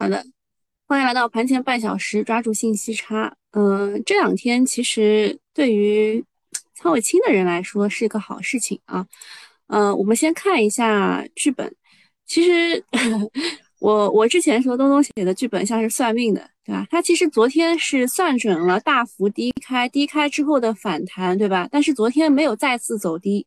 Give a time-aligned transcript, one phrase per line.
[0.00, 0.24] 好的，
[0.86, 3.36] 欢迎来到盘前半小时，抓住信息差。
[3.50, 6.24] 嗯，这两天其实对于
[6.74, 9.06] 仓位轻的人来说是一个好事情啊。
[9.66, 11.76] 嗯，我们先看一下剧本。
[12.24, 12.82] 其实
[13.78, 16.86] 我我之前说东东写的剧本像是算命的，对吧？
[16.90, 21.68] 他其实昨天是算准了大幅低开，低开之后的反弹，对吧？
[21.70, 23.46] 但是昨天没有再次走低。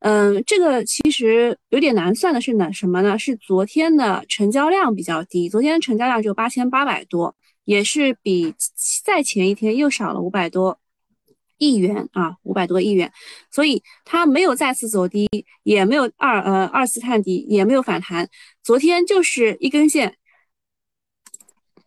[0.00, 3.18] 嗯，这个其实有点难算的是呢，什么呢？
[3.18, 7.34] 是昨天的成交量比较低，昨天成交量只有八千八百多，
[7.64, 8.54] 也是比
[9.04, 10.78] 在前一天又少了五百多
[11.56, 13.10] 亿元啊，五百多亿元，
[13.50, 15.26] 所以它没有再次走低，
[15.62, 18.28] 也没有二呃二次探底，也没有反弹，
[18.62, 20.14] 昨天就是一根线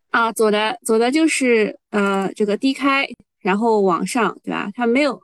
[0.09, 3.07] 啊，走的走的就是呃这个低开，
[3.39, 4.71] 然后往上，对吧？
[4.73, 5.21] 它没有。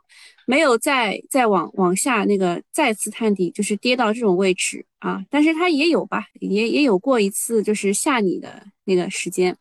[0.48, 9.56] 没有再再往往下那个再次探底，就是跌到这种位置啊，但是它也有吧，也也有过一次就是下你的那个时间，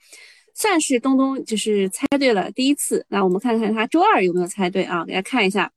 [0.54, 3.04] 算是东东就是猜对了第一次。
[3.10, 5.04] 那我们看看他周二有没有猜对啊？
[5.06, 5.72] 给大家看一下，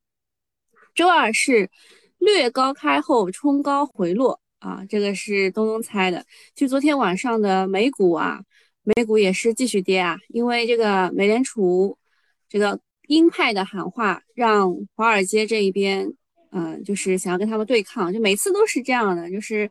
[0.94, 1.70] 周二是
[2.18, 6.22] 略高开后冲高回落啊，这个是东东猜的。
[6.54, 8.42] 就昨天晚上的美股啊，
[8.82, 11.96] 美股也是继续跌啊，因为这个美联储
[12.46, 12.78] 这个。
[13.08, 16.06] 鹰派的喊话让华尔街这一边，
[16.52, 19.68] 嗯，就是想要跟他们对抗，就每次都是这样的，就是，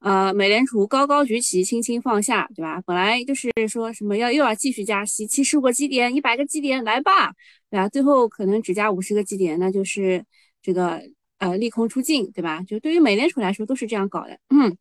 [0.00, 2.80] 呃，美联储高高举起，轻轻放下，对吧？
[2.84, 7.32] 本来就是说什么要又要继续加息，七十个基点，一百个基点，来吧，
[7.70, 7.88] 对吧？
[7.88, 10.24] 最后可能只加五十个基点，那就是
[10.62, 11.00] 这个
[11.38, 12.62] 呃利空出尽，对吧？
[12.62, 14.76] 就对于美联储来说都是这样搞的，嗯。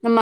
[0.00, 0.20] 那么，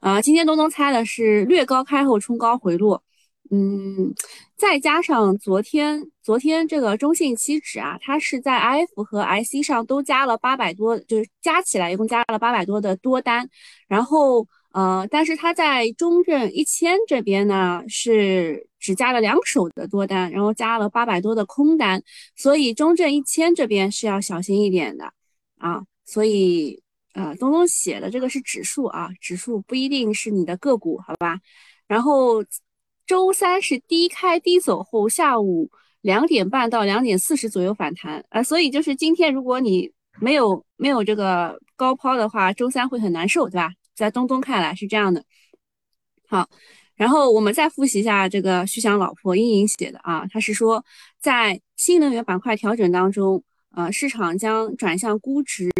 [0.00, 3.02] 呃，今天东东猜的是略高开后冲高回落。
[3.50, 4.12] 嗯，
[4.56, 13.48] 再加上昨天，昨天这个中信期指啊，它是在 IF 和 IC 上都加了八百多，就是加起来一共加了八百多的多单。
[13.86, 22.02] 然后，呃，但是它在中证一千这边呢，是只加了两手的多单，然后加了八百多的空单。
[22.34, 25.12] 所以中证一千这边是要小心一点的
[25.58, 25.82] 啊。
[26.04, 26.82] 所以，
[27.14, 31.38] 呃，东东写的这个是指数啊，指数不一定是你的个股，好吧？
[31.86, 32.44] 然后。
[33.06, 39.90] 周三是低开低走后，下午两点半到两点四十左右反弹啊，所以就是今天如果你
[40.20, 43.70] 没有没有这个高抛的话，周三会很难受，对吧？
[43.94, 45.24] 在东东看来是这样的。
[46.28, 46.48] 好，
[46.96, 50.84] 然后我们再复习一下这个徐翔老婆阴影写的啊，他是说
[51.20, 53.42] 在新能源板块调整当中，
[53.74, 55.70] 呃，市场将转向估值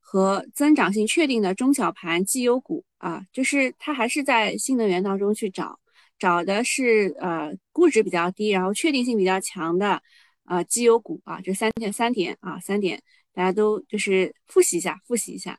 [0.00, 5.78] 和增长性确定的中小盘绩优股啊，就是他还是在新能源当中去找。
[6.22, 10.00] 找的是呃估值比较低，然后确定性比较强的
[10.44, 13.02] 呃绩优股啊，这三点三点啊三点，
[13.34, 15.58] 大家都就是复习一下复习一下，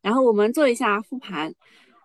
[0.00, 1.52] 然后我们做一下复盘，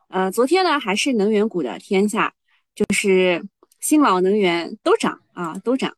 [0.07, 2.33] 呃昨天呢还是能源股的天下，
[2.73, 3.47] 就是
[3.79, 5.95] 新老能源都涨啊都涨。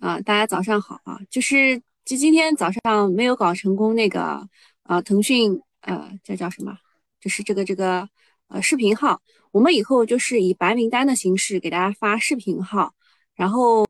[0.00, 4.44] 啊，大家早上好啊，就是就今天早上没有搞成功那个
[4.82, 6.76] 啊腾讯呃这叫什么，
[7.20, 8.08] 就是这个这个。
[8.48, 9.20] 呃，视频号，
[9.52, 12.94] 我们以后就是以白名单的形式给大家发视频号，
[13.34, 13.86] 然后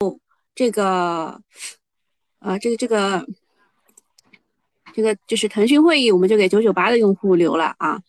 [0.55, 1.41] 这个，
[2.41, 3.25] 呃，这个这个，
[4.93, 8.01] 这个就是腾讯会议，我们就给九九八的用户留了啊，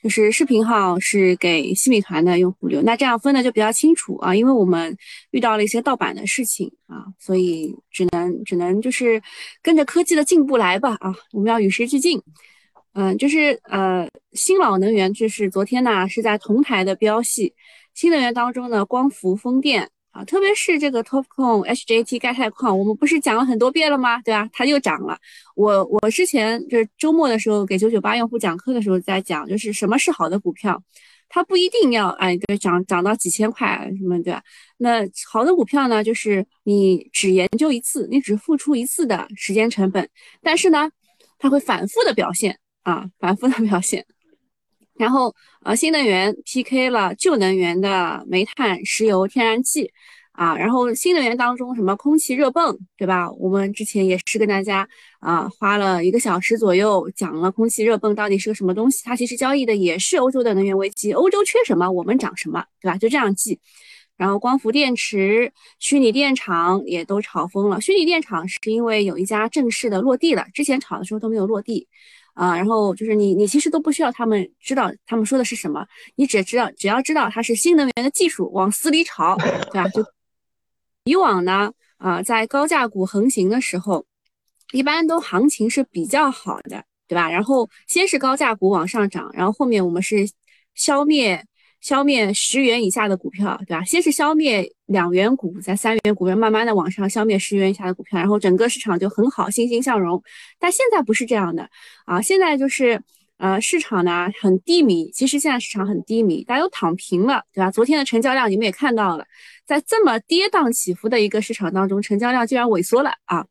[0.00, 4.96] 就是视频号是给西米团的用户留，那这样分的就比较清楚啊，因为我们
[5.32, 9.20] 遇到了一些盗版的事情啊，所以只能只能就是
[9.60, 12.22] 跟着科技的进步来吧啊，我们要与时俱进。
[12.92, 17.54] 嗯，就是呃，新老能源就是昨天呢是在同台的标系，
[17.94, 24.20] 新能源当中呢，光伏、风电啊，特别是这个 TOPCon HJT 钙钛矿，我们不是讲了很多遍了吗？
[24.22, 24.48] 对吧？
[24.52, 25.16] 它又涨了。
[25.54, 30.82] 我我之前就是周末的时候给九九八用户讲课的时候在讲，就是什么是好的股票，
[31.28, 34.42] 它不一定要哎对涨涨到几千块什么对吧？
[34.78, 40.08] 那好的股票呢，就是你只研究一次，你只付出一次的时间成本，
[40.42, 40.90] 但是呢，
[41.38, 42.58] 它会反复的表现。
[42.82, 44.04] 啊，反复的表现，
[44.94, 49.92] 然后呃，新能源 PK 了旧能源的煤炭、石油、天然气
[50.32, 53.30] 啊，然后新能源当中什么空气热泵，对吧？
[53.32, 54.88] 我们之前也是跟大家
[55.20, 62.96] 啊花了一个小时左右讲了空气热泵到底是个什么东西，它其实交易的也是欧洲的能源危机，欧洲缺什么我们涨什么，对吧？
[62.96, 63.60] 就这样记。
[64.16, 71.88] 然后光伏电池、虚拟电厂也都炒疯了，虚拟电厂是因为有一家正式的落地了，之前炒的时候都没有落地。
[72.40, 79.86] 啊，然后就是你，你其实都不需要他们知道他们说的是什么，你只知道只要知道它是新能源的技术往死里炒，对吧？
[79.88, 80.02] 就
[81.04, 84.06] 以往呢，啊，在高价股横行的时候，
[84.72, 87.30] 一般都行情是比较好的，对吧？
[87.30, 90.26] 然后先是高价股往上涨，然后后面我们是
[90.74, 91.44] 消灭
[91.80, 93.82] 消灭十元以下的股票，对吧？
[93.84, 100.22] 先是消灭两元股，在三元股，慢慢的往上消灭十元以下的股票，然后整个市场就很好，欣欣向荣。
[100.58, 101.68] 但现在不是这样的
[102.04, 103.00] 啊，现在就是
[103.38, 107.70] 呃市场呢很低迷，其实现在市场很低迷，大家都躺平了，对吧？
[107.70, 109.24] 昨天的成交量你们也看到了，
[109.66, 113.46] 在这么跌宕起伏的一个市场当中，成交量竟然萎缩了啊。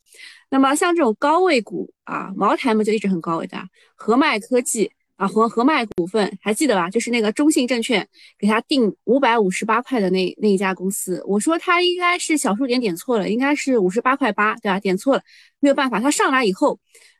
[0.51, 3.57] 那么像这种高位股啊，茅台嘛就一直很高位的，
[3.95, 4.91] 和脉科技。
[5.19, 6.89] 啊，和和脉股份还记得吧？
[6.89, 8.07] 就是那个中信证券
[8.37, 14.79] 给他定五百五十八块的那那一家公司，我说他应该是小数点点错了，应该是五十八块八，对吧？
[14.79, 15.21] 点错了，
[15.59, 16.79] 没有办法，他上来以后，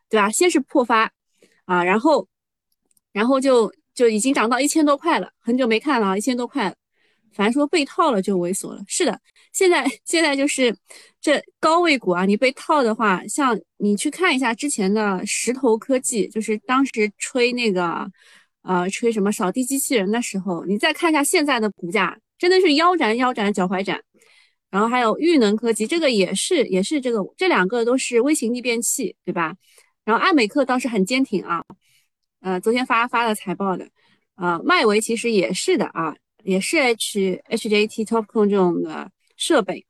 [0.09, 0.29] 对吧？
[0.29, 1.11] 先是破发
[1.65, 2.25] 啊，然后，
[3.11, 6.73] 然后就就已经涨到一千多块了，很久没看了，一千多块。
[7.33, 9.19] 凡说被套了就猥琐了，是的，
[9.53, 10.75] 现在现在就是
[11.21, 18.09] 这高位股啊，你被套的话，像你去看一下之前的石头科技，就是当时吹那个，
[18.63, 24.01] 呃，吹什么扫地机器人的时候，你再看一下现在的股价，真的是腰斩腰斩脚踝斩。
[24.69, 29.55] 然后还有裕能科技，这个也是也是这个这两个都是微型逆变器，对吧？
[30.05, 31.63] 然后安美克倒是很坚挺啊，
[32.41, 33.89] 呃，昨天发发了财报的，
[34.35, 36.15] 呃，迈维其实也是的啊。
[36.43, 39.85] 也是 H HJT Topcon 这种的设备，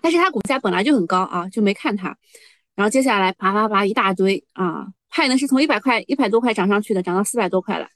[0.00, 2.16] 但是它股价本来就很高啊，就没看它。
[2.74, 7.86] 然后接下来啪啪啪一大堆啊，派能是从一百块一百多块涨上去的，涨到四百多块了。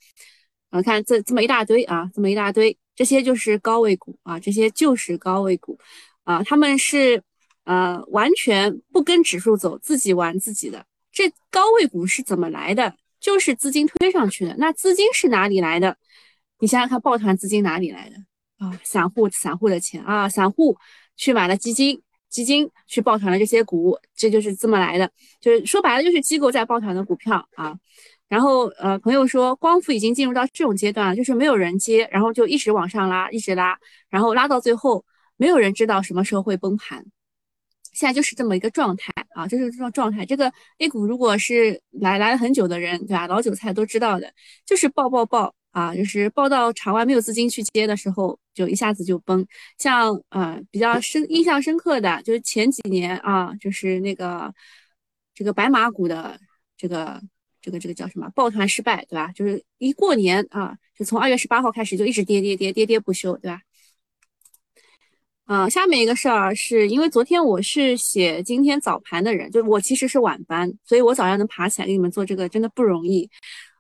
[0.71, 5.79] 啊，看这这么一大堆啊，这么一大堆，这些就是高位股啊，这些就是高位股
[6.25, 7.23] 啊，他们是
[7.65, 10.85] 呃完全不跟指数走，自己玩自己的。
[11.13, 12.95] 这高位股是怎么来的？
[13.19, 14.55] 就是资金推上去的。
[14.59, 15.97] 那资金是哪里来的？
[16.59, 18.17] 你想想看，抱团资金哪里来的
[18.59, 18.81] 啊？
[18.83, 20.77] 散户散户的钱啊，散户
[21.17, 22.01] 去买了基金，
[22.31, 25.11] 基金去抱团了这些股，这就是这么来的。
[25.41, 27.79] 就是说白了，就是机构在抱团的股票啊。
[28.29, 35.05] 然后呃，朋友说光伏已经进入到这种阶段了，就是没有人接，然后就一直往上拉，一直拉，然后拉到最后，
[35.37, 37.05] 没有人知道什么时候会崩盘。
[37.93, 40.25] 现在就是这么一个状态啊，就是这种状态。
[40.25, 43.27] 这个 A 股如果是来来了很久的人，对吧？
[43.27, 44.33] 老韭菜都知道的，
[44.65, 45.55] 就是爆爆爆。
[45.77, 49.47] 啊，就是报到场外没有资金去接的时候，就一下子就崩。
[49.77, 54.51] 像呃比较深印象深刻的，就是前几年啊，就是那个
[55.35, 56.41] 这个白马股的
[56.79, 57.21] 这个
[57.61, 59.31] 这个这个叫什么抱团失败，对吧？
[59.33, 63.61] 就是一过年啊，就从二月十八号开始就一直跌跌跌跌跌不休，对吧？
[65.45, 73.29] 啊，下面一个事儿是因为昨天我是写今天早盘的人，就我其实是晚班，所以我早上能爬起来给你们做这个真的不容易。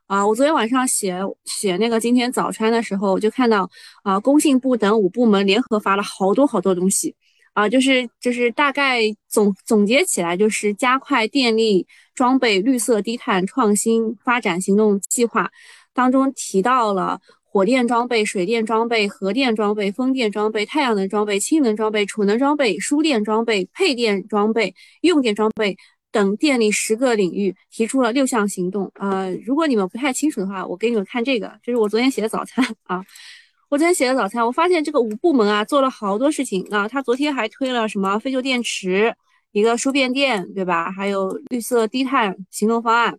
[0.06, 3.68] 啊，我昨天晚上写写那个今天早餐的时候，我就看到
[4.04, 7.12] 啊，工信部等五部门联合发了好多好多东西，
[7.54, 15.50] 啊，就是就是大概总总结起来就是加快电力装备绿色低碳创新发展行动计划
[15.92, 25.76] 当中提到了火电装备、水电装备、核电装备、风电装备、太阳能装备、氢能装备、储能装备、输电装备、配电装备、用电装备。
[26.12, 28.90] 等电力十个领域提出了六项行动。
[28.94, 33.04] 呃，如果你们不太清楚的话，我给你们看这个，这是我昨天写的早餐 啊。
[33.68, 36.86] 我昨天写的早餐，我发现这个五部门啊做了好多事情啊。
[36.86, 39.14] 他昨天还推了什么废旧电池
[39.50, 40.90] 一个输变电，对吧？
[40.92, 43.18] 还有绿色低碳行动方案。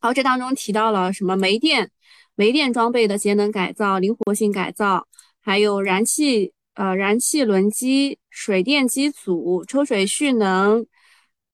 [0.00, 1.90] 然后这当中提到了什么煤电、
[2.34, 5.06] 煤电装备的节能改造、灵活性改造，
[5.40, 10.86] 还有燃气呃燃气轮机、水电机组、抽水蓄能。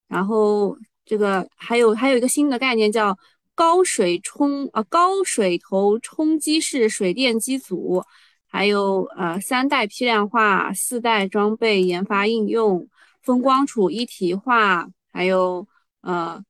[0.08, 3.16] 然后这个还有还有一个新的概念叫
[3.54, 8.02] 高水冲啊高水头冲击式水电机组，
[8.46, 12.86] 还有呃三代批量化、四代装备研发应用、
[13.22, 15.66] 风光储一体化，还有
[16.02, 16.42] 呃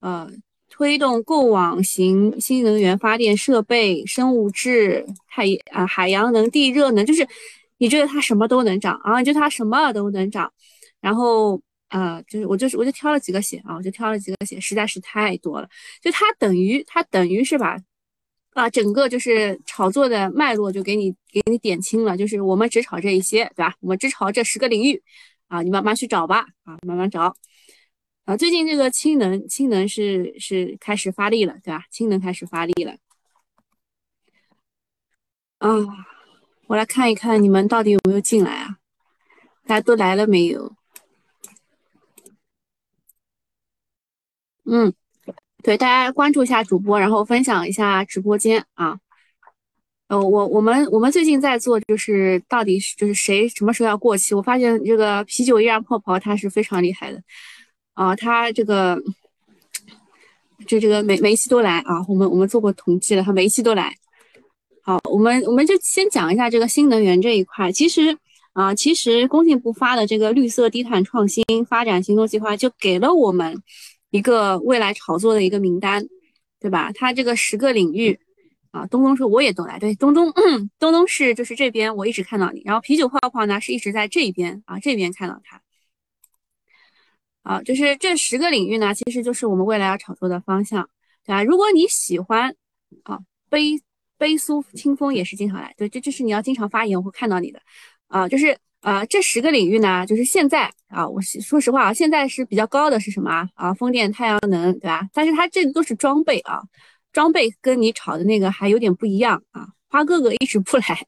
[0.00, 0.28] 呃
[0.68, 7.26] 推动购网型新能源发电设备、生物质、太啊海洋能、地热能，就是
[7.78, 9.22] 你觉得它什么都能涨啊？
[9.22, 10.52] 就它什么都能涨，
[11.00, 11.60] 然后。
[11.90, 15.68] 呃，就是我就是我就挑了几个写啊，我就挑了几个写，实在是太多了。
[16.02, 17.76] 就它等于它等于是把
[18.54, 23.74] 啊整个就是炒作的脉络就给你给你点清了，就是我们只炒这一些，对吧？
[23.80, 25.02] 我们只炒这十个领域
[25.48, 27.36] 啊，你慢慢去找吧啊，慢慢找。
[28.24, 31.84] 啊，最近这个氢能氢能是是开始发力了，对吧？
[31.90, 32.96] 氢能开始发力了。
[35.58, 35.68] 啊，
[36.66, 38.78] 我来看一看你们到底有没有进来啊？
[39.66, 40.74] 大家都来了没有？
[44.64, 44.92] 嗯，
[45.62, 48.98] 对，大家关注一下主播，然后分享一下直播间啊。
[50.08, 54.34] 呃，我我们我们最近在做，就是到底是就是谁什么时候要过期？
[54.34, 57.22] 我发现这个啤酒依然泡泡，它是非常厉害的
[57.94, 59.00] 啊，它这个
[60.66, 62.04] 这这个每每一期都来啊。
[62.06, 63.94] 我们我们做过统计了，它每一期都来
[64.82, 67.72] 好，我们我们就先讲一下这个新能源这一块。
[67.72, 68.16] 其实
[68.52, 73.62] 啊，其实工信部发的这个绿色低碳创新发展行动计划，就给了我们
[74.14, 76.06] 一个未来炒作的一个名单，
[76.60, 76.92] 对吧？
[76.92, 78.16] 它这个十个领域
[78.70, 85.60] 啊，东东说我也都来，对，东东嗯东东是就是这边我一直看到你，然后啤酒泡泡呢是一直在这边啊这边看到他。
[87.42, 90.88] 啊，就是这十个领域呢，其实就是我们未来要炒作的方向，
[91.24, 91.42] 对吧？
[91.42, 92.54] 如果你喜欢
[93.02, 93.18] 啊，
[93.50, 93.82] 悲
[94.16, 97.60] 悲苏清风也是经常来，对，这就是你要经常发言，我会看到你的。
[98.06, 103.72] 啊，就是啊，这十个领域呢，就是现在啊，我说实话啊，现在是比较高的是什么啊？
[103.72, 105.08] 风电、太阳能，对吧？
[105.14, 106.60] 但是它这都是装备啊，
[107.12, 109.66] 装备跟你炒的那个还有点不一样啊。
[109.88, 111.06] 花哥哥一直不来，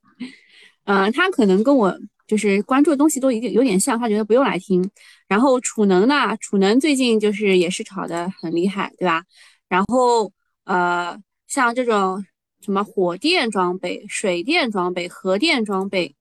[0.85, 1.97] 嗯，他可能跟我。
[2.27, 4.91] 就是关注的东西都有点有点像，他觉得不用来听。
[5.29, 9.23] 然后储能呢，储能最近就是也是炒的很厉害，对吧？
[9.69, 10.33] 然后
[10.65, 11.17] 呃，
[11.47, 12.27] 像这种
[12.61, 16.16] 什么火电装备、水电装备、核电装备，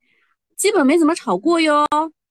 [0.56, 1.86] 基本没怎么炒过哟。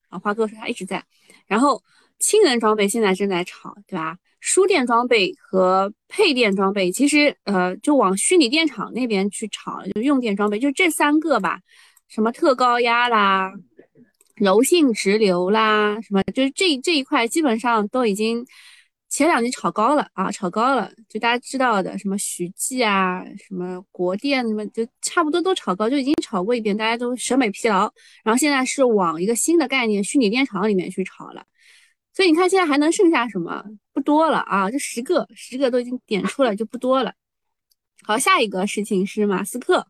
[0.09, 1.03] 啊，花哥说他一直在。
[1.47, 1.81] 然后
[2.19, 4.17] 氢能装备现在正在炒，对吧？
[4.39, 11.59] 输电装备和配电装备，其实呃，就往虚拟电厂那边去炒，就用电装备，就这三个吧。
[12.07, 13.51] 什么特高压啦，
[14.35, 18.45] 柔性直流啦，什么就是这这一块基本上都已经
[19.15, 27.89] 前两年炒高了啊，炒高了，就大家知道的什么徐记啊，什么国电什么，就差不多都炒高，就已经炒过一遍，大家都审美疲劳。
[28.25, 31.45] 然后现在是往一个新的概念虚拟电厂里面去炒了，
[32.13, 33.63] 所以你看现在还能剩下什么？
[33.93, 37.13] 不多了啊，这十个十个都已经点出了，就不多了。
[38.03, 39.87] 好，下一个事情是马斯克。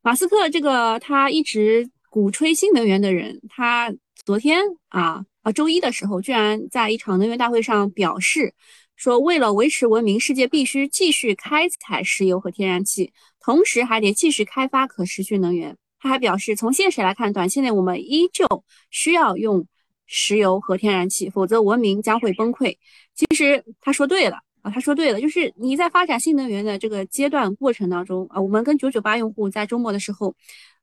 [0.00, 3.92] 马斯克这个他一直鼓吹新能源的人，他
[4.24, 8.54] 昨天啊啊周一的时候，居然在一场能源大会上表示
[8.96, 15.76] 说，为了维持文明，世界必须继续开采石油和天然气，同时还得继续开发可持续能源。
[16.00, 18.46] 他还表示，从现实来看，短期内我们依旧
[18.90, 19.66] 需要用
[20.06, 22.76] 石油和天然气，否则文明将会崩溃。
[23.14, 24.38] 其实他说对了。
[24.62, 30.32] 啊，他说对了，就是你在发展新能源的这个阶段过程当中啊，我们跟九九八用户在周末的时候，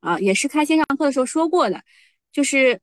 [0.02, 1.82] 啊，也是开线上课的时候说过的，
[2.34, 2.78] 就是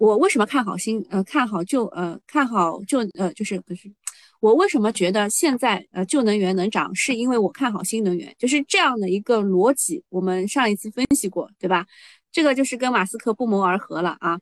[0.00, 3.92] 我为什么看好新呃看好旧呃看好旧呃就是不是
[4.40, 11.84] 我为什么觉得现在呃旧能源能涨，是因为我看好新能源，就是这样的一个逻辑，我们上一次分析过，对吧？
[12.32, 14.40] 这个就是跟马斯克不谋而合了啊，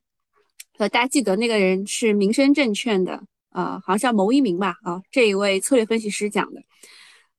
[0.78, 3.20] 呃，大家记得那个人是民生证券的。
[3.50, 6.62] 呃，好像叫牟一鸣吧，啊，这一位策略分析师讲的，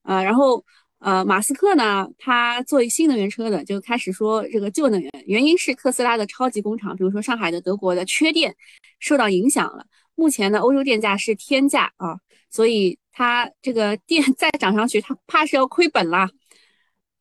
[0.03, 0.65] 呃，然后
[1.00, 8.53] 呃，马斯克呢，他做新能源车的就开始说这个旧能源，原因是特斯拉的超级工厂，比如说上海的、德国的缺电
[9.00, 16.27] 受到影响了，目前的欧洲电价是天价啊，所以它这个电 再涨上去，它怕是要亏本了，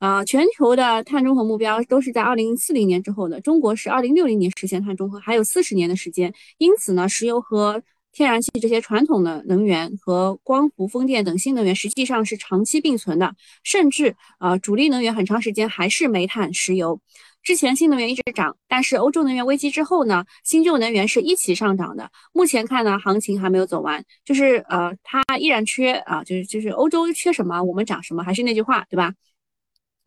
[0.01, 7.81] 啊，全球的碳中和目标都是在二零四零年之后的，中国是二零六零年实现碳中和，还有四十年的时间，因此呢，石油和
[8.13, 17.01] 天然气这些传统的能源和光伏、风电等新能源实际上是长期并存的，甚至呃主力能源很长时间还是煤炭、石油。
[17.43, 22.11] 之前新能源一直涨，但是欧洲能源危机之后呢，新旧能源是一起上涨的。
[22.33, 29.15] 目前看呢，行情还没有走完，就是呃它依然缺啊，就是就是欧洲缺什么，我们涨什么，还是那句话，对吧？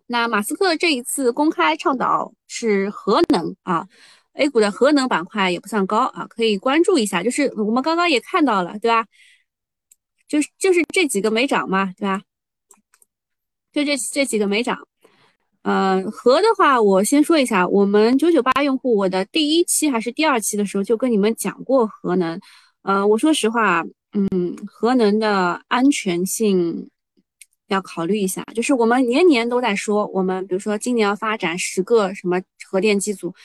[0.07, 3.87] 那马斯克这一次公开倡导是核能啊。
[4.33, 7.21] A 股的核能板块也不算高啊，可以关注一下。
[7.21, 9.05] 就是我们刚刚也看到了，对吧？
[10.27, 12.21] 就是就是这几个没涨嘛，对吧？
[13.73, 14.87] 就这这几个没涨。
[15.63, 22.39] 嗯，核的话，我先说一下，我们九九八用户，我的第一期还是第二期的时候就跟你们讲过核能。
[22.83, 23.83] 呃，我说实话，
[24.13, 26.89] 嗯，核能的安全性
[27.67, 28.43] 要考虑一下。
[28.55, 33.35] 就是我们年年都在说，我们比如说今年要发展十个什么核电机组。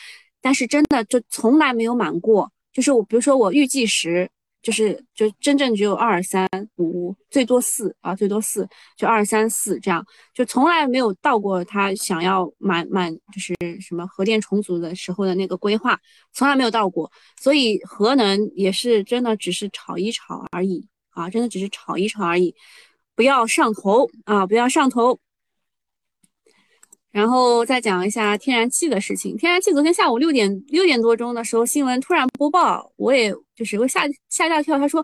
[0.41, 4.31] 但是真的就从来没有满过，就是我比如说我预计时，
[4.63, 15.99] 就是就真正只有二三五，最多四啊，最多四，就二三四这样，就从来没有到过他想要满满就是什么核电重组的时候的那个规划，
[16.33, 22.55] 从来没有到过，所以核能也是真的只是炒一炒而已啊，真的只是炒一炒而已，
[23.15, 25.19] 不要上头啊，不要上头。
[27.17, 29.35] 然后再讲一下天然气的事情。
[29.39, 34.79] 天然气昨天下午六点六点多钟的时候，新闻突然播报，我也就是我吓吓大跳。
[34.79, 35.03] 他说，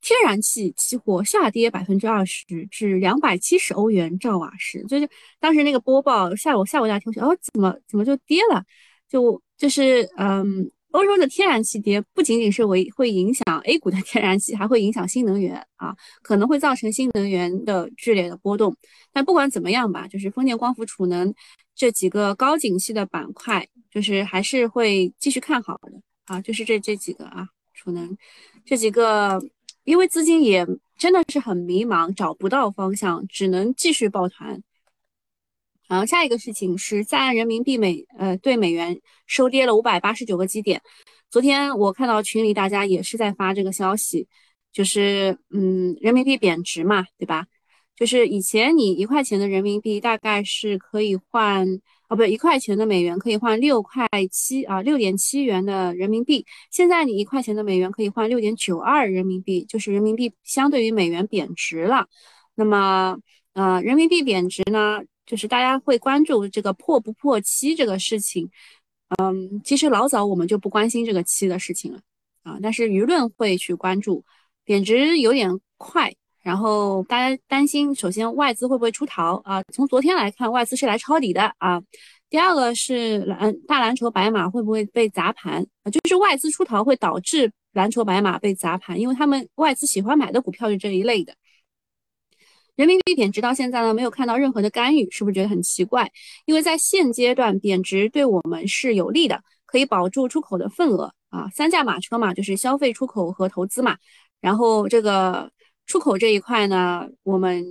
[0.00, 4.82] 天然气期货下跌百分之二十，至两百七十欧元兆瓦时。
[4.84, 5.06] 就是
[5.38, 8.64] 当时那个播报，吓我吓我一大跳，哦，怎么怎么就跌了？
[9.06, 18.74] 就就是嗯，欧洲的天然气跌不仅仅是为会影响 A 股的天然气，还会影响新能源啊，可能会造成新能源的剧烈的波动。
[19.12, 21.32] 但不管怎么样吧，就是风电、光伏、储能
[21.74, 28.16] 这几个高景气的板块，就是还是会继续看好的啊，就是这这几个啊，储能
[28.64, 29.40] 这几个，
[29.84, 30.66] 因为资金也
[30.98, 34.60] 真的是很迷茫，找不到方向，只能继续抱团。
[35.90, 40.80] 然后下一个事情是在岸人民币美呃对美元收跌了五百八十九个基点。
[41.32, 44.28] 昨天我看到群里大家也是在发这个消息，
[44.72, 47.44] 就是嗯人民币贬值嘛，对吧？
[47.96, 51.66] 就是以前你一块钱的人民币大概是可以换
[52.08, 56.46] 哦，不对，一块钱的美元可以换六块七啊，六点七元的人民币。
[56.70, 62.06] 现在你一块钱的美元可以换六点九二人民币，就是人民币相对于美元贬值了。
[62.54, 63.18] 那么
[63.54, 65.00] 呃人民币贬值呢？
[65.30, 68.50] 就是大家会关注这个破不破七这个事情，
[69.22, 72.00] 嗯，其实老早我们就不关心这个七的事情了
[72.42, 74.24] 啊，但是舆论会去关注，
[74.64, 79.62] 贬值有点快，然后大家担心，首先外资会不会出逃啊？
[79.72, 81.80] 从昨天来看，外资是来抄底的啊。
[82.28, 85.64] 第二个是蓝大蓝筹白马会不会被砸盘？
[85.92, 91.32] 就是外资出逃会导致蓝筹白马被砸盘，因为他们外资喜欢买的股票是这一类的。
[92.80, 96.10] 人民币贬值到现在呢，没有看到任何的干预，是不是觉得很奇怪？
[96.46, 101.46] 因为在现阶段贬值对我们是有利的，可以保住出口的份额啊。
[101.50, 103.98] 三驾马车嘛，就是消费、出口和投资嘛。
[104.40, 105.52] 然后这个
[105.84, 107.62] 出口这一块呢，我们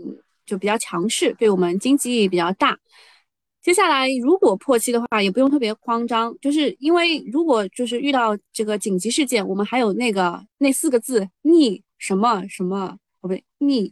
[0.45, 2.77] 就比较强势，对我们经济意义比较大。
[3.63, 13.91] 接下来如果破期的话，也不用特别慌张，就是因为如果就是遇到这个紧急事件，我们还有那个那四个字逆什么什么哦不对逆。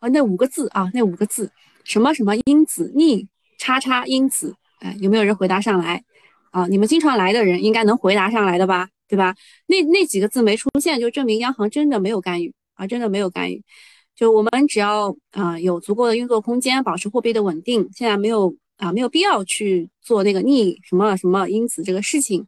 [0.00, 1.50] 啊，那五个字啊，那五个字，
[1.84, 3.28] 什么什么因子逆
[3.58, 6.02] 叉叉因子，哎，有没有人回答上来？
[6.50, 9.36] 啊，你们经常来的人应该能回答上来的吧，对吧？
[9.66, 13.62] 那那几个字没出现，就证明央行真的没有干预啊，真的没有干预。
[14.16, 22.46] 就我们只要啊有足够的运作空间，保持货币的稳定，现在没有啊没有必要去做那个逆什么什么因子这个事情。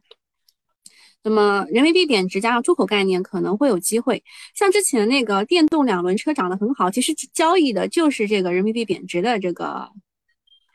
[1.23, 9.89] 那么人民币贬值加上出口概念可能会有机会，像之前那个电动两轮车涨得很好，其实交易的就是这个人民币贬值的这个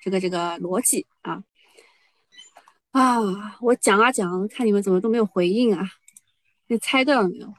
[0.02, 1.42] 这个这个逻辑啊
[2.92, 3.56] 啊！
[3.60, 5.86] 我讲啊讲，看你们怎么都没有回应啊？
[6.66, 7.52] 你猜对了没有？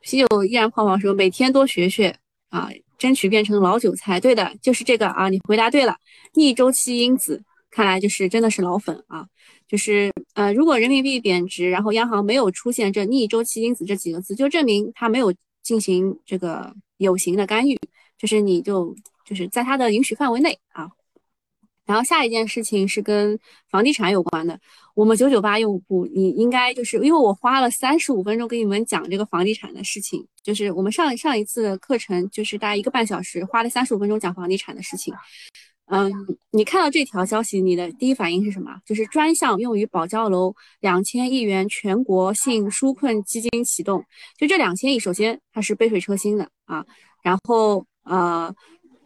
[0.00, 4.18] 啤酒依然泡泡说每天多学学啊，争取变成老韭菜。
[4.18, 5.96] 对的，就是这个啊，你回答对了，
[6.34, 9.26] 逆周期因子，看来就是真的是老粉啊。
[9.68, 17.78] 就是呃，如果人民币贬值，然后央行没有出现这逆周期因子这几个字，就证明它没有进行这个有形的干预，
[18.16, 20.88] 就是你就就是在它的允许范围内啊。
[21.84, 23.38] 然后下一件事情是跟
[23.70, 24.60] 房地产有关的，
[24.94, 35.14] 我们九九八用户，你应该就是因为我花了三十五分钟给你们讲这个房地产的事情，就是我们上上一次的课程就是大概一个半小时，花了三十五分钟讲房地产的事情。
[35.90, 36.12] 嗯，
[36.50, 38.76] 你看到这条消息，你的第一反应是什么？
[38.84, 44.04] 就是专项用于保交楼两千亿元全国性纾困基金启动。
[44.36, 46.84] 就这两千亿，首先它是杯水车薪的啊。
[47.22, 48.54] 然后呃，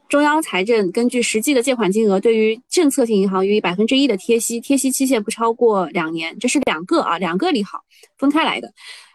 [0.09, 6.37] 中央财政根据实际的借款金额，对于政策性银行予以百分之一的贴息，贴息期限不超过两年。
[6.39, 7.81] 这是两个啊，两个利好
[8.19, 8.73] 分开来的。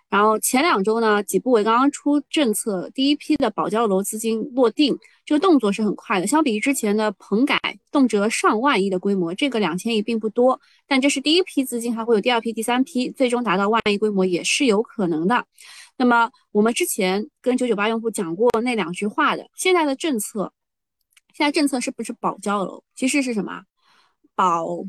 [0.10, 6.26] 然后前两周呢，几部委刚刚出政策，第一批的保交楼资金落定，这个动作是很快的。
[6.26, 7.60] 相比于之前的棚改，
[7.92, 15.46] 动辄上万亿的规模，这个两千亿并不多，但这是第一批资金，还会有第二批、第三批，最终达到万亿规模也是有可能的。
[15.98, 20.54] 那么我们之前跟九九八用户讲过那两句话的，现在的政策，
[21.34, 22.82] 现在政策是不是保交楼？
[22.96, 23.64] 其实是什么？
[24.36, 24.86] 保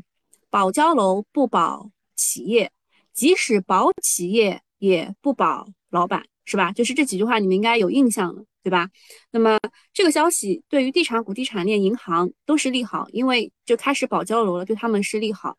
[0.49, 2.71] 保交楼不保企业，
[3.11, 4.61] 即使保企业。
[4.79, 6.71] 也不保老板，是吧？
[6.71, 8.89] 就是这几句话，你们应该有印象了，对吧？
[9.31, 9.59] 那么
[9.93, 15.55] 这个消息对于地产股、地产链、银行都是利好，因为就开始保交楼了，对他们是利好。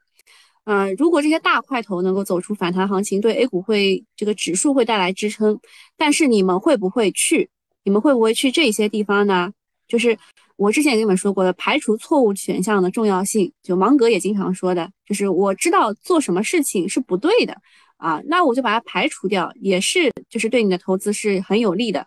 [0.64, 5.58] 嗯，如果这些大块头能够走出反弹行情，对 A 股会这个指数会带来支撑。
[5.96, 7.48] 但是你们会不会去？
[7.82, 9.52] 你们会不会去这些地方呢？
[9.88, 10.16] 就是
[10.56, 13.50] 我之前也跟你们说过的，排除错误选项的重要性。
[13.62, 17.56] 就芒格也经常说的，就是我知道做什么事情是不对的。
[18.00, 22.06] 啊，那我就把它排除掉，也是就是对你的投资是很有利的。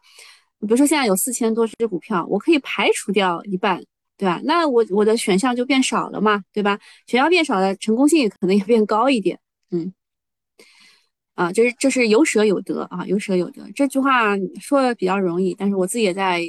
[0.59, 3.83] 比如说现在有四千多只股票，我可以排除掉一半，
[4.17, 4.41] 对吧？
[4.43, 6.79] 那我我的选项就变少了嘛，对吧？
[7.05, 9.37] 选项变少了，成功性可能也变高一点。
[9.71, 9.93] 嗯，
[11.35, 16.41] 啊，就是就是有舍有得啊，有舍有得这句话说的比较容易，但是我自己也在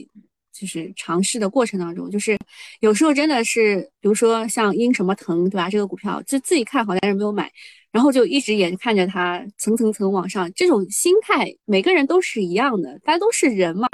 [0.52, 2.38] 就是尝试的过程当中，就是
[2.80, 5.68] 有时候真的是，比如说像英什么腾，对吧？
[5.68, 7.50] 这个股票就自己看好，但是没有买，
[7.94, 13.88] 然后就一直眼看着它层层层往上，这种心态每个人都是一样的，大家都是人嘛，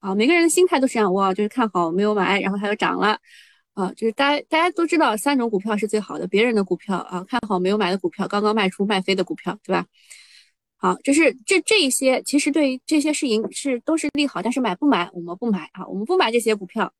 [0.00, 3.18] 啊，每个人的心态都是这样，哇，就是看好没有买，然后它又涨了，
[3.72, 9.86] 啊，就是大家大家都知道三种股票是最好的，别人的股票啊，看好没有买的股票，刚刚卖出卖飞的股票，对吧？
[10.76, 16.92] 好，就是这这一些，其实对于这些是盈是都是利好，但是买不买我们不买啊，我们不买这些股票。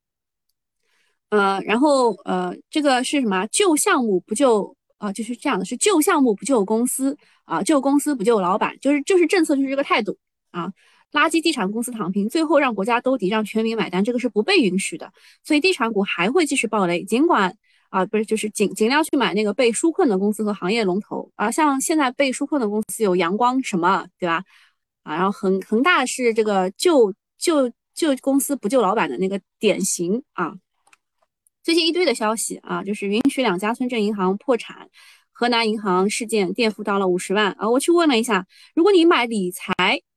[1.28, 3.46] 呃，然后呃，这个是什么？
[3.48, 10.16] 救项目不救啊，就是这样的，是救项目不救公司啊，救公司不救老板，就是就是政策就是这个态度
[10.52, 10.72] 啊，
[11.10, 17.56] 垃圾地产公司躺平，最后让国家兜底，让全民买单，这个是不被允许的，所以地产股还会继续暴雷，尽管。
[17.90, 24.44] 啊，不是，就是尽尽量去买那个被纾困的公司和行业龙头啊，像现在被纾困的公司有阳光什么，对吧？
[25.02, 30.54] 啊，然后恒恒大是这个救救救公司不救老板的那个典型啊。
[31.70, 34.88] 最近一堆的消息啊，就是允许两家村镇银行破产，
[35.30, 37.70] 河南银行事件垫付到了五十万啊。
[37.70, 39.72] 我去问了一下，如果你买理财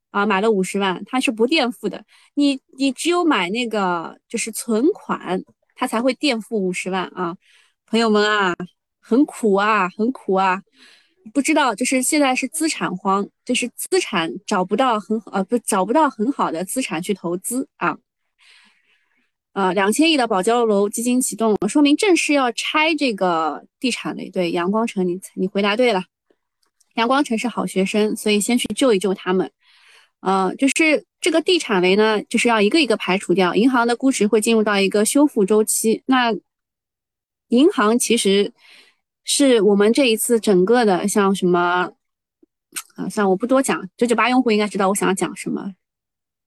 [0.09, 5.43] 啊，买了五十万，它是不垫付的，你你只有买那个就是存款，
[5.75, 7.37] 它才会垫付五十万啊。
[7.85, 8.55] 朋友们啊，
[8.99, 10.59] 很苦啊，很苦啊！
[11.35, 17.95] 不知道，就是现在是资产荒，就是资产找不到很呃不找不到很好的资产去投资啊。
[19.53, 24.29] 呃，两千亿的保交楼基金启动，说明正式要拆这个地产类。
[24.29, 26.03] 对，阳光城，你你回答对了，
[26.95, 29.51] 阳光城是好学生，所以先去救一救他们。
[30.21, 36.01] 呃，就是这个地产类呢，就是要一个一个排除掉，银行的估值会进入到一个修复周期。
[36.07, 36.33] 那
[37.49, 38.51] 银行其实
[39.23, 41.91] 是我们这一次整个的，像什么
[42.95, 43.87] 啊，算了，我不多讲。
[43.97, 45.73] 九九八用户应该知道我想要讲什么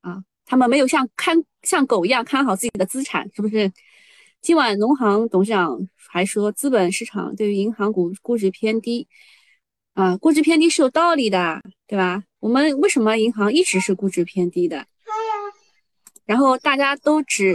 [0.00, 0.24] 啊。
[0.46, 3.70] 他们没有像看像狗一样看好自己的资产，是不是？
[4.40, 9.08] 今晚农行董事长还说，资本市场对于银行股估值偏低
[9.94, 12.22] 啊，估值偏低是有道理的，对吧？
[12.38, 14.86] 我们为什么银行一直是估值偏低的？
[16.24, 17.54] 然后大家都只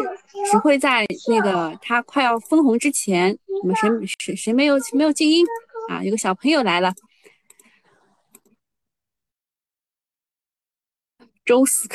[0.51, 5.45] 只会在那个它快要分红之前，我们谁谁谁没有没有静音
[5.89, 6.03] 啊？
[6.03, 6.93] 有个小朋友来了，
[11.45, 11.87] 周四，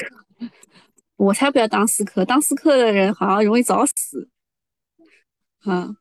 [1.16, 4.28] 我才不要当四课，当四课的人好像容易早死
[5.64, 5.96] 啊！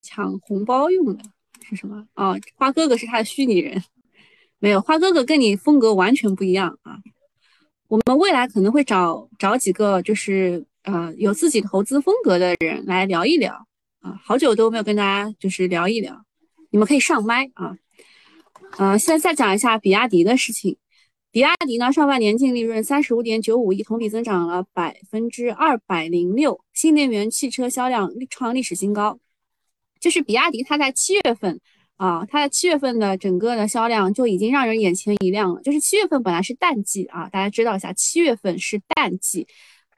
[0.00, 1.24] 抢红包用的
[1.68, 2.34] 是什么啊？
[2.56, 3.82] 花哥哥是他的虚拟人，
[4.58, 6.98] 没有花哥哥跟你风格完全不一样啊！
[7.88, 13.66] 我们未来可能会找找几个，就是呃有自己投资风格的人来聊一聊
[14.00, 16.24] 啊，好久都没有跟大家就是聊一聊，
[16.70, 17.76] 你们可以上麦啊，
[18.78, 20.78] 呃，现在再讲一下比亚迪的事情，
[21.32, 29.18] 比亚迪呢上半年净利润三十五点九五亿，同比增长了百分之二百零六，新能源汽车销量创历史新高，
[29.98, 31.60] 就是比亚迪它在七月份。
[31.96, 35.62] 啊，它的七月份的整个的销量就已经让人眼前一亮了。
[35.62, 39.46] 就是七月份本来是淡季啊，大家知道一下，七月份是淡季，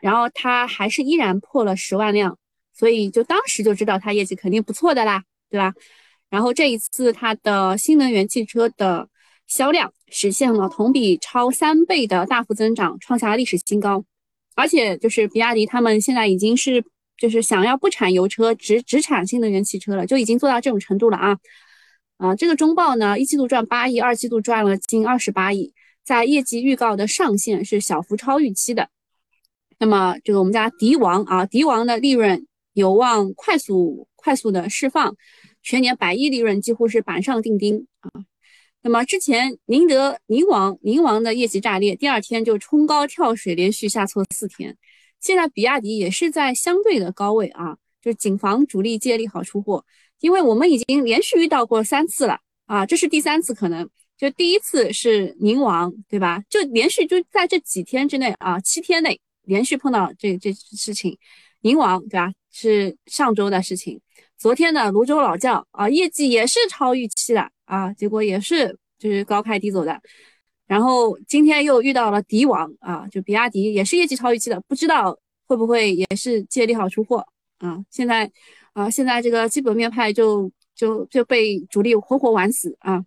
[0.03, 2.37] 然后它还是依然破了十万辆，
[2.75, 5.73] 所以就当时就知道它业绩肯定不错的啦，对吧？
[6.29, 9.09] 然后这一次它的新能源汽车的
[9.47, 14.05] 销量实现了同比超三倍的大幅增长，创下历史新高。
[14.57, 16.85] 而且就是比亚迪他们现在已经是
[17.17, 21.39] 就是想要不产油车，只只产新能源汽车了，就已经做到这种程度了啊。
[22.17, 25.73] 啊，这个中报呢，一季度赚八亿，二季度赚了近二十八亿，
[26.05, 28.89] 在业绩预告的上限是小幅超预期的。
[29.79, 35.17] 那么，这个我们家迪王啊，迪王的利润有望快速快速的释放，
[35.63, 38.11] 全年百亿利润几乎是板上钉钉啊。
[38.87, 44.77] 那么之前宁德宁王宁王的业绩炸裂，第二天就冲高跳水，连续下挫四天。
[45.20, 49.87] 现在比亚迪也是在相对的高位啊，就是谨防主力借利好出货。
[50.20, 56.42] 因为我们已经连续遇到过三次了啊，这是第三次，可能就第一次是宁王，对吧？
[56.51, 61.16] 就连续就在这几天之内啊，七天内连续碰到这这事情，
[61.62, 62.31] 宁王对吧？
[62.51, 63.99] 是上周的事情，
[64.37, 70.00] 昨天的泸州老窖啊，业绩也是超预期的啊，结果也是就是高开低走的，
[70.66, 77.27] 然后今天又遇到了敌王啊，就比亚迪也是业绩超预期的，不知道会不会也是借利好出货
[77.59, 77.85] 啊？
[77.90, 78.31] 现在。
[78.74, 83.05] 啊，现在这个基本面派就就就被主力活活玩死啊！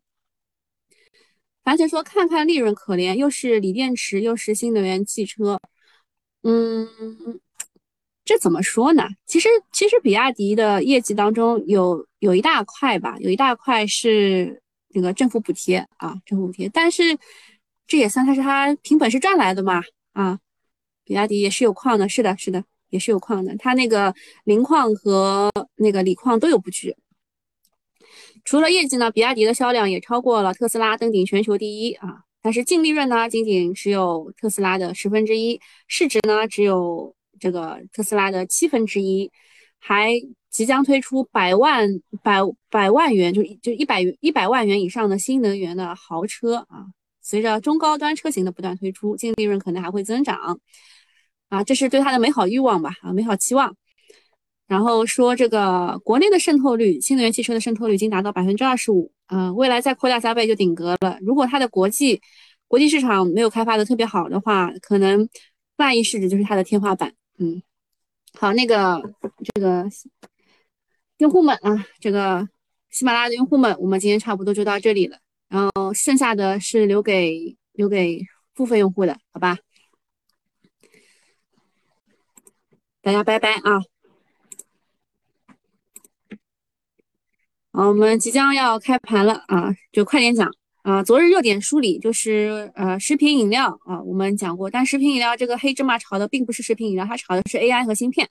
[1.66, 5.60] 樊晨说：“看看利润可怜，又是锂电池，又是新能源汽车，
[6.42, 6.88] 嗯，
[8.28, 9.08] 这怎么说呢？
[9.26, 17.18] 其实其实比亚迪的业绩当中有有一大块吧，有一大块是那个政府补贴啊，政府补贴，但是
[17.88, 20.38] 这也算它是它凭本事赚来的嘛啊！
[21.06, 23.56] 比亚迪也是有矿的，是的，是的，也是有矿的。
[23.58, 24.14] 它那个
[24.44, 26.94] 磷矿和那个锂矿都有布局。
[28.44, 32.24] 除了业绩呢，比亚迪的销量也超过了特斯拉，登顶全球第一啊。
[32.42, 39.32] 但是净利润呢，仅仅只有特斯拉的十分之一，市值呢只有这个特斯拉的七分之一，
[39.80, 40.12] 还
[40.50, 41.88] 即将推出百万
[42.24, 46.86] 百百万元，就就一百一百万元以上的新能源的豪车啊。
[47.22, 50.60] 随着中高端车型的不断推出，净利润可能还会增长
[51.50, 53.76] 啊，这是对它的美好欲望吧啊，美好期望。
[54.66, 61.18] 然后说这个国内的渗透率，新能源汽车的渗透率已经达到百分之二十五，嗯，未来再扩大三倍就顶格了。
[61.22, 62.22] 如果它的国际
[62.68, 65.28] 国际市场没有开发的特别好的话，可能
[65.78, 67.14] 万亿市值就是它的天花板。
[67.38, 67.62] 嗯，
[68.34, 69.02] 好，那个
[69.54, 69.86] 这个
[71.18, 72.48] 用户们啊，这个
[72.90, 75.20] 喜马拉雅的用户们，我们今天差不多就到这里了。
[75.50, 78.22] 然后剩下的是留给留给
[78.54, 79.58] 付费用户的，好吧？
[83.02, 83.80] 大家拜拜啊！
[87.72, 90.52] 好，我们即将要开盘了啊，就快点讲
[90.88, 91.04] 啊！
[91.04, 98.30] 昨日热点梳理就是呃，食品饮料啊，我们讲过，但食品饮料这个黑芝麻炒的并不是食品饮料，它炒的是 AI 和芯片。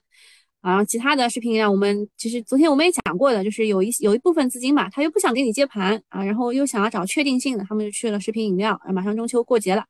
[0.63, 8.79] 然后其他的食品饮料，我们其实昨天我们也讲过的，就是有一有一部分资金嘛，他又不想给你接盘啊，然后又想要找确定性的，他们就去了食品饮料。
[8.91, 9.85] 马上中秋过节了，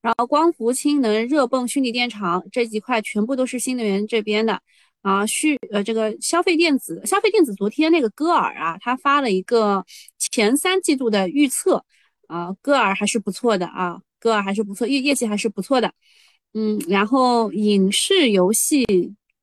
[0.00, 4.60] 然后光伏、氢能、热泵、虚拟电厂这几块全部都是新能源这边的
[5.02, 5.26] 啊。
[5.26, 9.84] 虚呃这个消费电子，消费电子昨天那个歌尔啊，他发了一个
[10.16, 11.84] 前三季度的预测
[12.28, 15.92] 啊，歌尔还是不错的啊，歌尔还是不错，业业绩还是不错的。
[16.52, 18.84] 嗯，然后影视游戏。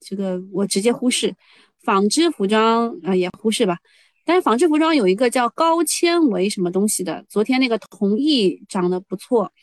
[0.04, 1.36] 这个我直接忽视，
[1.84, 3.78] 纺织服装啊也忽视吧。
[4.26, 9.54] 但是纺织服装有一个叫高纤维什么东西的，昨天那个同意涨得不错，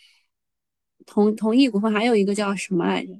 [1.05, 3.13] 同同意股份还有一个叫什么来着？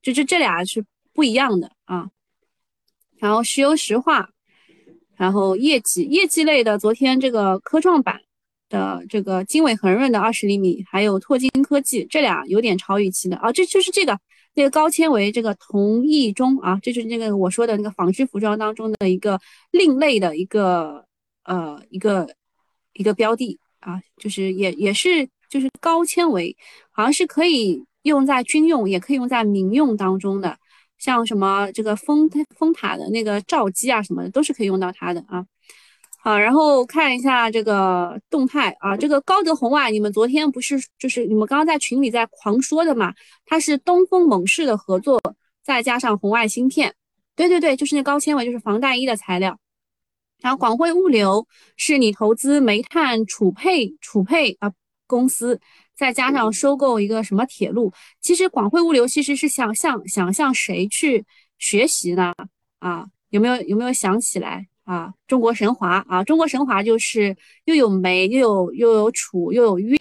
[0.00, 2.08] 就这这俩是不一样的啊。
[3.18, 4.30] 然后石油石化，
[5.16, 8.20] 然后业绩业绩类的，昨天这个科创板
[8.70, 14.18] 的这个经纬恒润的二十厘米，还有拓金科技这俩有点超预期的啊，这就是这个。
[14.52, 21.06] 那个高纤维，这个同义中啊，这就是那个我说的那个纺织服装当中的一个另类的一个
[21.44, 22.28] 呃一个
[22.94, 26.56] 一个标的啊，就是也也是就是高纤维，
[26.90, 30.58] 好像是可以用在军用，也可以用在民用当中的，
[30.98, 32.28] 像什么这个风
[32.58, 35.46] 风塔的那个罩机啊什么的，都是可以用到它的啊。
[36.22, 43.14] 好，然后看一下这个动态啊，这个高德红外，你们昨天不是就是你们刚刚在群里在狂说的嘛？
[43.46, 45.18] 它是东风猛士的合作，
[45.62, 46.94] 再加上红外芯片，
[47.34, 49.58] 对对对，就是那高纤维，就是防弹衣的材料。
[50.42, 54.70] 然后广汇物流是你投资煤炭储配储配啊
[55.06, 55.58] 公司，
[55.96, 61.24] 再加上收购一个什么铁路，其实广汇物流其实是想向想向谁去
[61.56, 62.34] 学习呢？
[62.78, 64.66] 啊，有没有有没有想起来？
[64.90, 69.96] 啊，中国神华啊，中国神华就是又有煤又有又有储又有运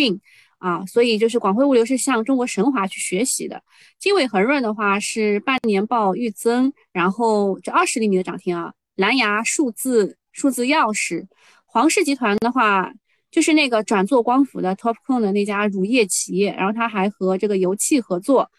[0.58, 3.62] 啊，所以就是广汇物流是向中国神华去学习的。
[3.99, 8.73] 经纬恒润的话是半年报预增，然后这二十厘米的涨停啊。
[8.95, 11.28] 蓝牙数字数字钥匙，
[11.67, 12.91] 黄氏集团的话
[13.30, 18.49] 就是那个转做光伏的 TOPCon 的那家乳业企业，然后它还和这个油气合作。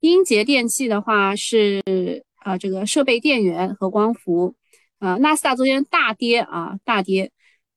[0.00, 1.82] 英杰电器的话是
[2.34, 4.54] 啊这个设备电源和光伏。
[5.00, 7.32] 啊，纳斯达昨天大跌啊，大跌，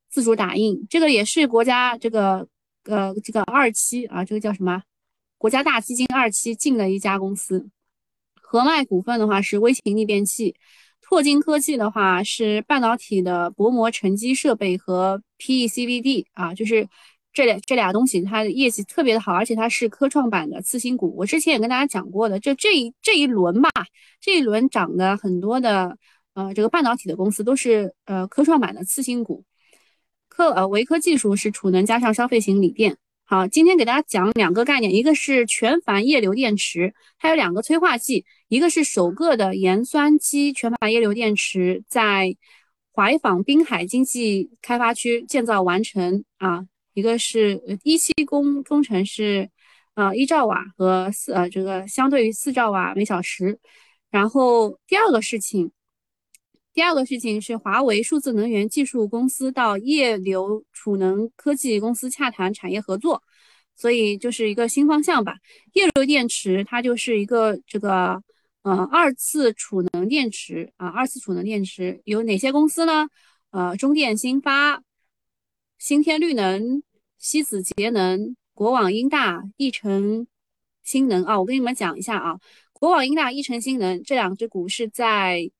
[0.09, 2.45] 自主打印这个也是国家这个
[2.83, 4.83] 呃这个二期啊，这个叫什么？
[5.37, 7.69] 国家大基金二期进的一家公司。
[8.35, 10.53] 和脉股份的话是微型逆变器，
[11.01, 16.87] 拓金科技的话是半导体的薄膜沉积设备和 PECVD 啊，就是
[17.31, 21.15] 这俩这俩东西，它的业绩特别的好，而且它是科创板的次新股。
[21.17, 23.69] 我之前也跟大家讲过的，就这一这一轮吧，
[24.19, 25.97] 这一轮涨的很多的。
[26.33, 29.43] 呃，这个半导体的公司都是呃科创板的次新股，
[30.27, 32.97] 科呃维科技术是储能加上消费型锂电。
[33.25, 42.35] 好，今天给大家讲两个概念，一个是全钒液流电池，它有两个催化剂，一个是首个的盐酸基全钒液流电池在
[42.95, 49.49] 怀坊滨海经济开发区建造完成啊，一个是一期工工程是
[49.93, 53.59] 呃一兆瓦和四呃这个相对于四兆瓦每小时，
[54.09, 55.71] 然后第二个事情。
[56.73, 63.21] 第二个事情是华为数字能源技术公司到液流储能科技公司洽谈产业合作，
[63.75, 65.37] 所以就是一个新方向吧。
[65.73, 68.23] 液流电池它就是一个这个
[68.63, 73.07] 呃二次储能电池啊，二次储能电池有哪些公司呢？
[73.51, 74.81] 呃，中电新发、
[75.77, 76.81] 新天绿能、
[77.19, 80.25] 西子节能、国网英大、易成
[80.83, 82.39] 新能啊，我跟你们讲一下啊，
[82.71, 85.51] 国网英大、一成新能这两只股是在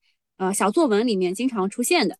[0.44, 2.18] 呃小作文里面经常出现的，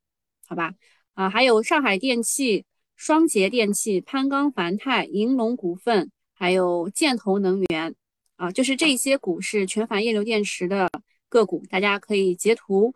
[0.48, 0.74] 好吧？
[1.14, 2.64] 啊，还有上海电气、
[2.96, 7.94] 双捷电气、攀钢繁泰、银龙股份，还有建投能源
[8.38, 10.90] 啊，就是这些股是全钒液流电池的
[11.28, 12.94] 个股，大家可以截图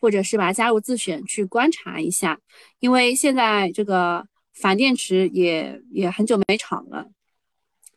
[0.00, 2.40] 或者是把它加入自选去观察一下，
[2.78, 7.06] 因为现在这个钒电池也也很久没炒了。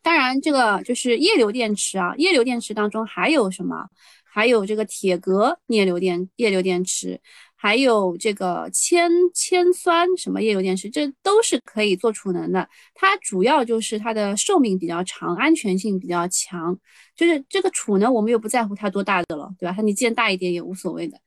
[0.02, 3.88] 当然，这个就是液流电池啊，液流电池当中还有什么？
[4.34, 7.19] 还有这个铁镉液流电液流电池，
[7.56, 12.67] 还有这个铅铅酸什么液流电池，这都是可以做储能的。
[12.96, 16.76] 它主要就是它的寿命比较长，安全性比较强。
[17.15, 19.74] 就是这个储能，我们又不在乎它多大的了，对吧？
[19.76, 21.19] 它你建大一点也无所谓的。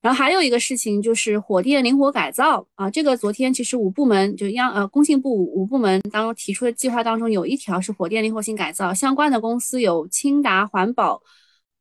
[0.00, 11.20] 然后还有一个事情就是火电灵活改造啊，这个昨天其实五部门就央呃工信部五部门当中提出的计划当中有一条是火电灵活性改造，相关的公司有清达环保、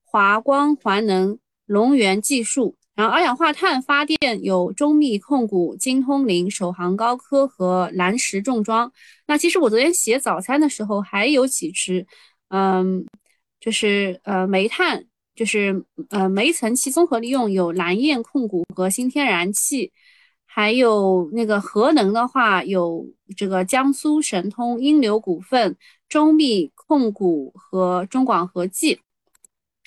[0.10, 8.92] 华光环能、龙源技术，然后二氧化碳发电有中密控股、金通灵、首航高科和蓝石重装。
[9.28, 12.08] 那其实我昨天写早餐的时候还有几只，
[12.50, 13.06] 嗯，
[13.60, 15.06] 就是呃煤炭。
[15.36, 19.90] 就是呃煤层气综合利用有蓝焰控股和新天然气，
[20.46, 25.78] 还有那个核能的话有这个江苏神通、英流股份、
[26.10, 29.00] 中密控股和中广核技。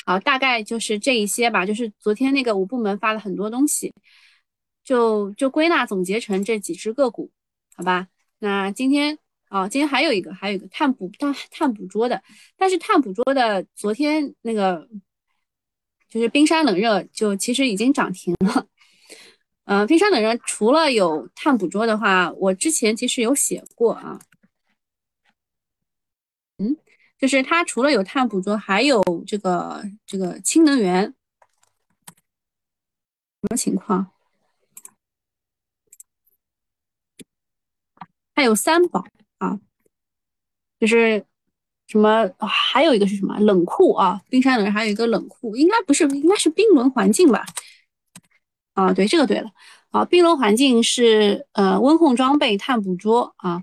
[0.04, 1.64] 好，大概就是这一些吧。
[1.66, 3.92] 就是昨天那个五部门发了很多东西，
[4.84, 7.30] 就就归纳总结成这几只个股，
[7.76, 8.08] 好吧？
[8.38, 12.22] 那今天啊，今天还有一个，还有一个碳捕碳碳捕捉的，
[12.56, 14.88] 但是碳捕捉的昨天那个。
[16.08, 18.66] 就是冰山冷热，就其实已经涨停了。
[19.64, 24.18] 嗯，冰山冷热除了有碳捕捉的话，我之前其实有写过啊。
[27.22, 31.14] 就是它除了有碳捕捉，还有这个这个氢能源，什
[33.48, 34.10] 么情况？
[38.34, 39.04] 还有三宝
[39.38, 39.60] 啊，
[40.80, 41.24] 就是。
[41.88, 42.26] 什么？
[42.38, 44.22] 还有一个是什么冷库啊？
[44.30, 47.44] 冰山冷还有一个冷库，应该不是，应该是冰轮环境吧？
[48.72, 49.50] 啊，对，这个对了。
[49.90, 53.62] 啊，冰轮环境是呃温控装备、碳捕捉啊。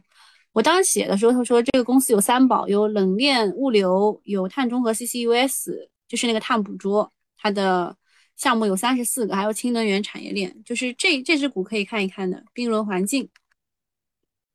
[0.52, 7.96] 我当时写的时候，他说这个公司有三宝，有冷链物流，有碳中和 CCUS，就是那个碳捕捉，它的
[8.36, 13.30] 项目有三十四个，还有氢能源产业链，就是这这只股可以看一看的冰轮环境。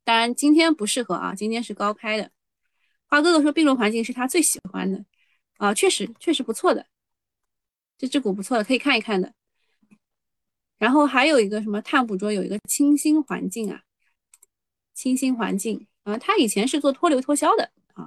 [0.02, 2.30] 当然今天不适合啊，今天是高开的。
[3.06, 5.04] 花哥哥说，并轮环境是他最喜欢的
[5.58, 6.86] 啊，确实确实不错的，
[7.96, 9.32] 这只股不错的，可以看一看的。
[10.76, 13.83] 然后还有一个什么碳捕捉，有一个清新环境啊，
[14.94, 17.70] 清新环境啊，他以前是做脱硫脱硝的。
[17.94, 18.06] 啊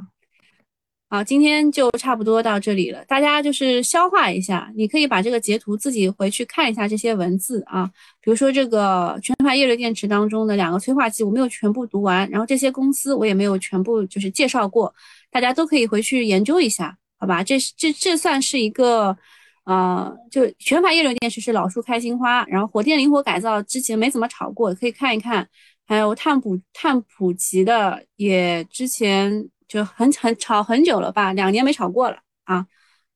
[1.09, 3.05] 好，今天就差不多到这里了。
[3.05, 7.89] 大家就是消化一下，你可以把这个截图自己回去看一下这些文字啊。
[8.19, 14.93] 比如说这个全钒液流电池当中的两个催化剂，我没有全部读完，然后这些公司我也没有全部就是介绍过，
[15.31, 17.41] 大家都可以回去研究一下，好吧？
[17.41, 19.17] 这这这算是一个，
[19.63, 25.47] 呃，就全钒液流电池是老树开新花，然后火电灵活改造之前没怎么炒过，可以看一看。
[25.87, 29.49] 还有碳普碳普及的也之前。
[29.67, 32.65] 就很很炒很久了吧，两年没炒过了啊。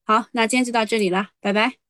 [0.04, 1.81] 好，那今天就到这里了，拜拜。